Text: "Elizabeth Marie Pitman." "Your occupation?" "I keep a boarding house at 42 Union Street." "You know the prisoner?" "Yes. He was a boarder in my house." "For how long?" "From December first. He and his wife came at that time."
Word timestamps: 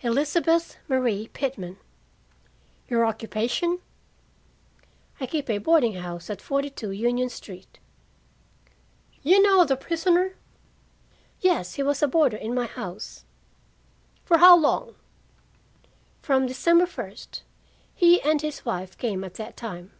"Elizabeth 0.00 0.78
Marie 0.88 1.28
Pitman." 1.34 1.76
"Your 2.88 3.04
occupation?" 3.04 3.80
"I 5.20 5.26
keep 5.26 5.50
a 5.50 5.58
boarding 5.58 5.96
house 5.96 6.30
at 6.30 6.40
42 6.40 6.92
Union 6.92 7.28
Street." 7.28 7.78
"You 9.22 9.42
know 9.42 9.66
the 9.66 9.76
prisoner?" 9.76 10.32
"Yes. 11.42 11.74
He 11.74 11.82
was 11.82 12.02
a 12.02 12.08
boarder 12.08 12.38
in 12.38 12.54
my 12.54 12.64
house." 12.64 13.26
"For 14.24 14.38
how 14.38 14.56
long?" 14.56 14.94
"From 16.22 16.46
December 16.46 16.86
first. 16.86 17.42
He 17.94 18.22
and 18.22 18.40
his 18.40 18.64
wife 18.64 18.96
came 18.96 19.22
at 19.24 19.34
that 19.34 19.58
time." 19.58 19.92